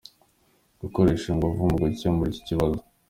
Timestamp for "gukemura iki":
1.83-2.41